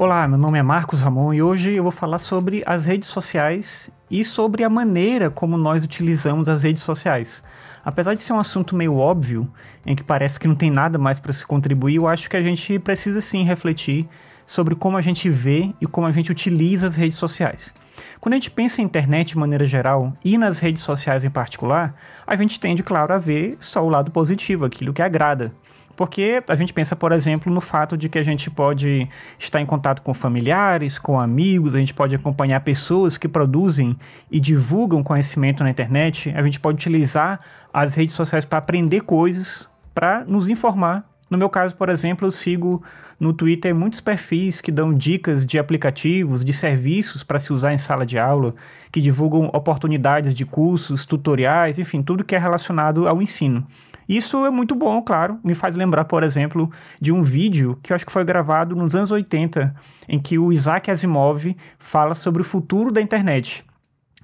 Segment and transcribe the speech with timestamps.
[0.00, 3.90] Olá, meu nome é Marcos Ramon e hoje eu vou falar sobre as redes sociais
[4.10, 7.42] e sobre a maneira como nós utilizamos as redes sociais.
[7.84, 9.46] Apesar de ser um assunto meio óbvio,
[9.84, 12.40] em que parece que não tem nada mais para se contribuir, eu acho que a
[12.40, 14.08] gente precisa sim refletir
[14.46, 17.74] sobre como a gente vê e como a gente utiliza as redes sociais.
[18.22, 21.94] Quando a gente pensa em internet de maneira geral e nas redes sociais em particular,
[22.26, 25.52] a gente tende, claro, a ver só o lado positivo, aquilo que agrada.
[26.00, 29.06] Porque a gente pensa, por exemplo, no fato de que a gente pode
[29.38, 33.94] estar em contato com familiares, com amigos, a gente pode acompanhar pessoas que produzem
[34.30, 39.68] e divulgam conhecimento na internet, a gente pode utilizar as redes sociais para aprender coisas,
[39.92, 41.04] para nos informar.
[41.28, 42.82] No meu caso, por exemplo, eu sigo
[43.20, 47.78] no Twitter muitos perfis que dão dicas de aplicativos, de serviços para se usar em
[47.78, 48.54] sala de aula,
[48.90, 53.66] que divulgam oportunidades de cursos, tutoriais, enfim, tudo que é relacionado ao ensino.
[54.10, 55.38] Isso é muito bom, claro.
[55.44, 56.68] Me faz lembrar, por exemplo,
[57.00, 59.72] de um vídeo que eu acho que foi gravado nos anos 80,
[60.08, 63.64] em que o Isaac Asimov fala sobre o futuro da internet.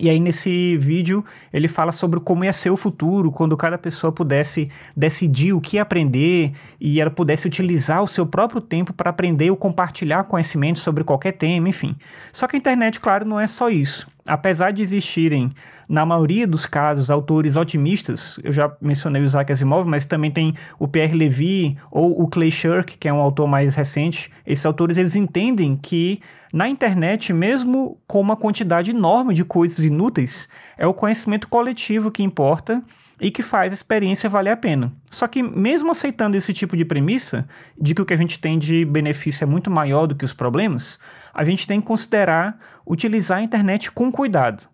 [0.00, 4.12] E aí, nesse vídeo, ele fala sobre como ia ser o futuro, quando cada pessoa
[4.12, 9.50] pudesse decidir o que aprender e ela pudesse utilizar o seu próprio tempo para aprender
[9.50, 11.96] ou compartilhar conhecimento sobre qualquer tema, enfim.
[12.32, 14.06] Só que a internet, claro, não é só isso.
[14.24, 15.50] Apesar de existirem,
[15.88, 20.54] na maioria dos casos, autores otimistas, eu já mencionei o Isaac Asimov, mas também tem
[20.78, 24.30] o Pierre Levy ou o Clay Shirk, que é um autor mais recente.
[24.46, 26.20] Esses autores eles entendem que
[26.52, 32.22] na internet, mesmo com uma quantidade enorme de coisas inúteis, é o conhecimento coletivo que
[32.22, 32.80] importa
[33.22, 34.92] e que faz a experiência valer a pena.
[35.08, 37.48] Só que, mesmo aceitando esse tipo de premissa,
[37.80, 40.32] de que o que a gente tem de benefício é muito maior do que os
[40.32, 40.98] problemas,
[41.32, 44.64] a gente tem que considerar utilizar a internet com cuidado.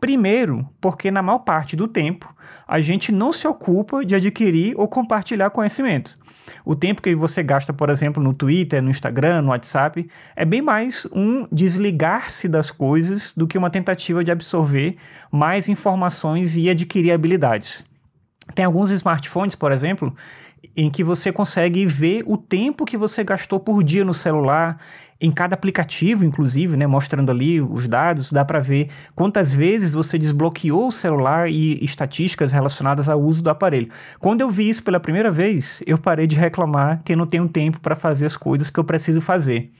[0.00, 2.34] Primeiro, porque na maior parte do tempo
[2.66, 6.18] a gente não se ocupa de adquirir ou compartilhar conhecimento.
[6.64, 10.60] O tempo que você gasta, por exemplo, no Twitter, no Instagram, no WhatsApp, é bem
[10.60, 14.96] mais um desligar-se das coisas do que uma tentativa de absorver
[15.30, 17.84] mais informações e adquirir habilidades.
[18.54, 20.14] Tem alguns smartphones, por exemplo,
[20.76, 24.78] em que você consegue ver o tempo que você gastou por dia no celular,
[25.20, 30.18] em cada aplicativo, inclusive, né, mostrando ali os dados, dá para ver quantas vezes você
[30.18, 33.88] desbloqueou o celular e estatísticas relacionadas ao uso do aparelho.
[34.18, 37.78] Quando eu vi isso pela primeira vez, eu parei de reclamar que não tenho tempo
[37.78, 39.70] para fazer as coisas que eu preciso fazer.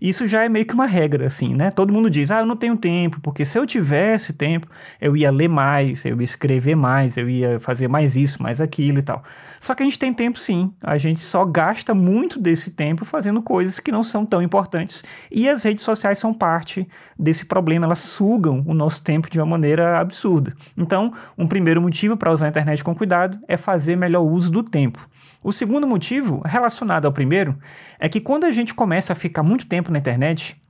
[0.00, 1.70] Isso já é meio que uma regra, assim, né?
[1.70, 4.68] Todo mundo diz, ah, eu não tenho tempo, porque se eu tivesse tempo,
[5.00, 8.98] eu ia ler mais, eu ia escrever mais, eu ia fazer mais isso, mais aquilo
[8.98, 9.22] e tal.
[9.60, 13.42] Só que a gente tem tempo sim, a gente só gasta muito desse tempo fazendo
[13.42, 15.02] coisas que não são tão importantes.
[15.30, 16.86] E as redes sociais são parte
[17.18, 20.54] desse problema, elas sugam o nosso tempo de uma maneira absurda.
[20.76, 24.62] Então, um primeiro motivo para usar a internet com cuidado é fazer melhor uso do
[24.62, 25.08] tempo.
[25.42, 27.58] O segundo motivo, relacionado ao primeiro,
[27.98, 30.60] é que quando a gente começa a ficar muito tempo na internet,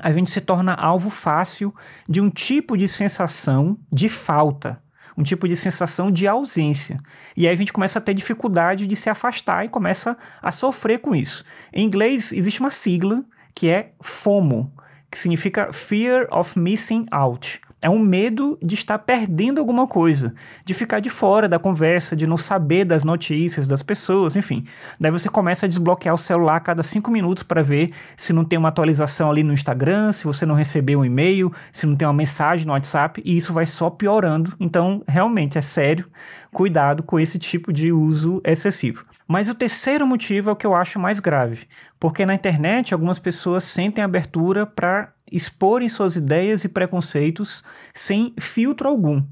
[0.00, 1.74] a gente se torna alvo fácil
[2.08, 4.80] de um tipo de sensação de falta,
[5.16, 7.00] um tipo de sensação de ausência.
[7.36, 11.00] E aí a gente começa a ter dificuldade de se afastar e começa a sofrer
[11.00, 11.44] com isso.
[11.72, 14.72] Em inglês existe uma sigla que é FOMO,
[15.10, 17.60] que significa Fear of Missing Out.
[17.82, 20.34] É um medo de estar perdendo alguma coisa,
[20.66, 24.66] de ficar de fora da conversa, de não saber das notícias das pessoas, enfim.
[24.98, 28.44] Daí você começa a desbloquear o celular a cada cinco minutos para ver se não
[28.44, 32.06] tem uma atualização ali no Instagram, se você não recebeu um e-mail, se não tem
[32.06, 34.54] uma mensagem no WhatsApp, e isso vai só piorando.
[34.60, 36.06] Então, realmente é sério,
[36.52, 39.09] cuidado com esse tipo de uso excessivo.
[39.30, 41.68] Mas o terceiro motivo é o que eu acho mais grave,
[42.00, 47.62] porque na internet algumas pessoas sentem abertura para exporem suas ideias e preconceitos
[47.94, 49.22] sem filtro algum.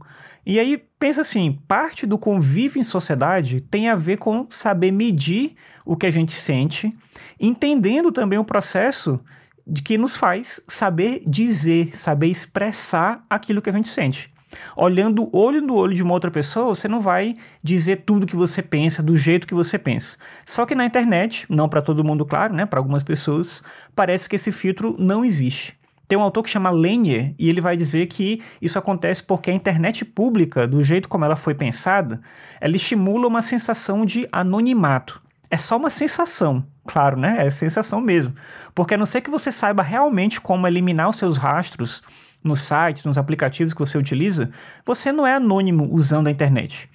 [0.47, 5.57] E aí pensa assim, parte do convívio em sociedade tem a ver com saber medir
[5.85, 6.97] o que a gente sente,
[7.41, 9.19] entendendo também o processo
[9.67, 14.33] de que nos faz saber dizer, saber expressar aquilo que a gente sente.
[14.77, 18.63] Olhando olho no olho de uma outra pessoa, você não vai dizer tudo que você
[18.63, 20.17] pensa do jeito que você pensa.
[20.47, 23.63] Só que na internet, não para todo mundo, claro, né, para algumas pessoas,
[23.95, 25.79] parece que esse filtro não existe.
[26.09, 29.55] Tem um autor que chama Lenier e ele vai dizer que isso acontece porque a
[29.55, 32.23] internet pública, do jeito como ela foi pensada,
[32.61, 35.21] ela estimula uma sensação de anonimato.
[35.51, 37.47] É só uma sensação, claro, né?
[37.47, 38.35] É sensação mesmo.
[38.75, 42.03] Porque a não ser que você saiba realmente como eliminar os seus rastros
[42.49, 44.51] nos sites, nos aplicativos que você utiliza,
[44.85, 46.91] você não é anônimo usando a internet.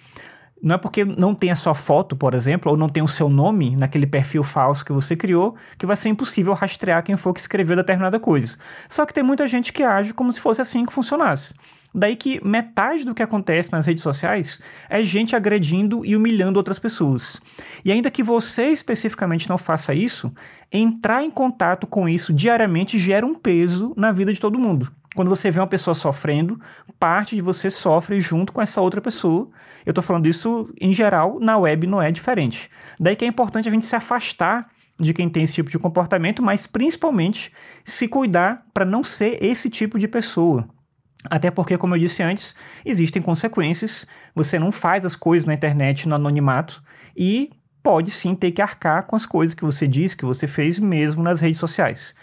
[0.61, 3.27] Não é porque não tem a sua foto, por exemplo, ou não tem o seu
[3.27, 7.41] nome naquele perfil falso que você criou, que vai ser impossível rastrear quem for que
[7.41, 8.57] escreveu determinada coisa.
[8.87, 11.53] Só que tem muita gente que age como se fosse assim que funcionasse.
[11.93, 14.59] Daí que metade do que acontece nas redes sociais
[14.89, 17.39] é gente agredindo e humilhando outras pessoas.
[17.85, 20.33] E ainda que você especificamente não faça isso,
[20.71, 24.91] entrar em contato com isso diariamente gera um peso na vida de todo mundo.
[25.15, 26.59] Quando você vê uma pessoa sofrendo,
[26.99, 29.49] parte de você sofre junto com essa outra pessoa.
[29.85, 32.69] Eu estou falando isso em geral, na web não é diferente.
[32.99, 34.69] Daí que é importante a gente se afastar
[34.99, 37.51] de quem tem esse tipo de comportamento, mas principalmente
[37.83, 40.67] se cuidar para não ser esse tipo de pessoa.
[41.29, 42.55] Até porque, como eu disse antes,
[42.85, 44.05] existem consequências.
[44.35, 46.83] Você não faz as coisas na internet no anonimato
[47.15, 47.49] e
[47.81, 51.21] pode sim ter que arcar com as coisas que você disse, que você fez mesmo
[51.21, 52.15] nas redes sociais.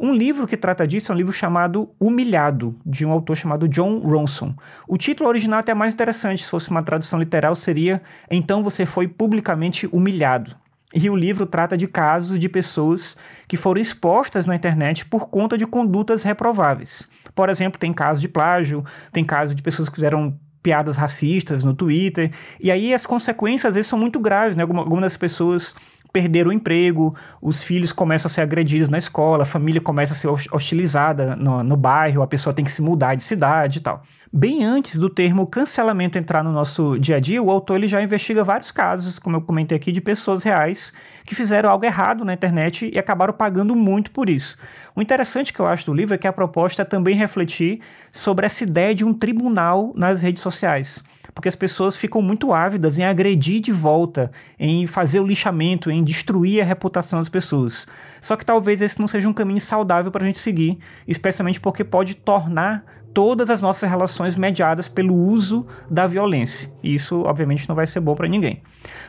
[0.00, 3.98] Um livro que trata disso é um livro chamado Humilhado, de um autor chamado John
[3.98, 4.54] Ronson.
[4.86, 8.00] O título original é até mais interessante, se fosse uma tradução literal, seria
[8.30, 10.54] Então Você Foi Publicamente Humilhado.
[10.94, 13.16] E o livro trata de casos de pessoas
[13.48, 17.08] que foram expostas na internet por conta de condutas reprováveis.
[17.34, 21.74] Por exemplo, tem casos de plágio, tem casos de pessoas que fizeram piadas racistas no
[21.74, 22.30] Twitter,
[22.60, 24.62] e aí as consequências às vezes são muito graves, né?
[24.62, 25.74] Algumas pessoas
[26.12, 30.16] perderam o emprego, os filhos começam a ser agredidos na escola, a família começa a
[30.16, 34.02] ser hostilizada no, no bairro, a pessoa tem que se mudar de cidade e tal.
[34.30, 38.02] Bem antes do termo cancelamento entrar no nosso dia a dia, o autor ele já
[38.02, 40.92] investiga vários casos, como eu comentei aqui, de pessoas reais
[41.24, 44.58] que fizeram algo errado na internet e acabaram pagando muito por isso.
[44.94, 47.80] O interessante que eu acho do livro é que a proposta é também refletir
[48.12, 51.02] sobre essa ideia de um tribunal nas redes sociais
[51.38, 56.02] porque as pessoas ficam muito ávidas em agredir de volta, em fazer o lixamento, em
[56.02, 57.86] destruir a reputação das pessoas.
[58.20, 61.84] Só que talvez esse não seja um caminho saudável para a gente seguir, especialmente porque
[61.84, 66.72] pode tornar todas as nossas relações mediadas pelo uso da violência.
[66.82, 68.60] E isso, obviamente, não vai ser bom para ninguém.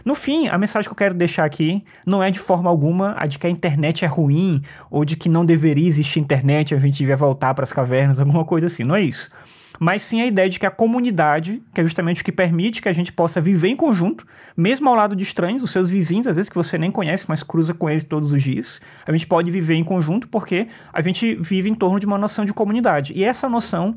[0.05, 3.25] No fim, a mensagem que eu quero deixar aqui não é de forma alguma a
[3.25, 4.61] de que a internet é ruim
[4.91, 8.45] ou de que não deveria existir internet, a gente devia voltar para as cavernas, alguma
[8.45, 8.83] coisa assim.
[8.83, 9.31] Não é isso
[9.79, 12.89] mas sim a ideia de que a comunidade, que é justamente o que permite que
[12.89, 16.35] a gente possa viver em conjunto, mesmo ao lado de estranhos, os seus vizinhos, às
[16.35, 19.49] vezes que você nem conhece, mas cruza com eles todos os dias, a gente pode
[19.49, 23.13] viver em conjunto porque a gente vive em torno de uma noção de comunidade.
[23.15, 23.95] E essa noção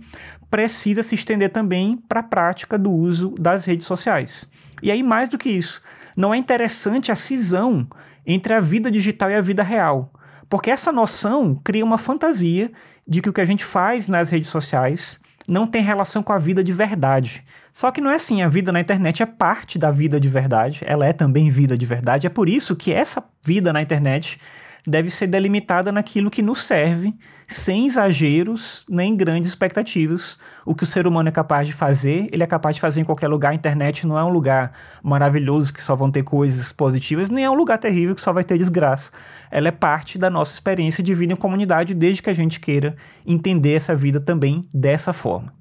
[0.49, 4.49] precisa se estender também para a prática do uso das redes sociais.
[4.81, 5.83] E aí, mais do que isso,
[6.17, 7.89] não é interessante a cisão
[8.25, 10.13] entre a vida digital e a vida real.
[10.49, 12.71] Porque essa noção cria uma fantasia
[13.07, 15.19] de que o que a gente faz nas redes sociais
[15.49, 17.45] não tem relação com a vida de verdade.
[17.73, 20.83] Só que não é assim, a vida na internet é parte da vida de verdade,
[20.85, 22.27] ela é também vida de verdade.
[22.27, 24.39] É por isso que essa vida na internet
[24.87, 27.15] deve ser delimitada naquilo que nos serve,
[27.49, 30.39] sem exageros nem grandes expectativas.
[30.65, 33.05] O que o ser humano é capaz de fazer, ele é capaz de fazer em
[33.05, 33.53] qualquer lugar.
[33.53, 37.51] A internet não é um lugar maravilhoso que só vão ter coisas positivas, nem é
[37.51, 39.11] um lugar terrível que só vai ter desgraça.
[39.51, 42.97] Ela é parte da nossa experiência de vida em comunidade, desde que a gente queira
[43.27, 45.53] entender essa vida também dessa forma.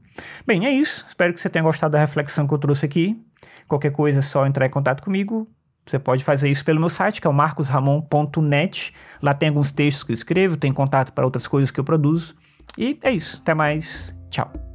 [0.46, 1.06] Bem, é isso.
[1.08, 3.22] Espero que você tenha gostado da reflexão que eu trouxe aqui.
[3.68, 5.48] Qualquer coisa é só entrar em contato comigo.
[5.86, 8.94] Você pode fazer isso pelo meu site, que é o marcosramon.net.
[9.22, 12.36] Lá tem alguns textos que eu escrevo, tem contato para outras coisas que eu produzo.
[12.78, 13.40] E é isso.
[13.42, 14.16] Até mais.
[14.30, 14.71] Tchau.